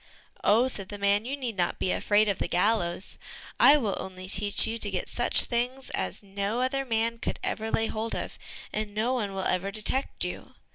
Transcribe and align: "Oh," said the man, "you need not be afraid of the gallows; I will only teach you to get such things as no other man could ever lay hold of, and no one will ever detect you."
"Oh," 0.43 0.67
said 0.67 0.89
the 0.89 0.97
man, 0.97 1.25
"you 1.25 1.37
need 1.37 1.55
not 1.55 1.77
be 1.77 1.91
afraid 1.91 2.27
of 2.27 2.39
the 2.39 2.47
gallows; 2.47 3.19
I 3.59 3.77
will 3.77 3.95
only 3.99 4.27
teach 4.27 4.65
you 4.65 4.79
to 4.79 4.89
get 4.89 5.07
such 5.07 5.43
things 5.43 5.91
as 5.91 6.23
no 6.23 6.59
other 6.61 6.85
man 6.85 7.19
could 7.19 7.37
ever 7.43 7.69
lay 7.69 7.85
hold 7.85 8.15
of, 8.15 8.39
and 8.73 8.95
no 8.95 9.13
one 9.13 9.35
will 9.35 9.45
ever 9.45 9.69
detect 9.69 10.25
you." 10.25 10.55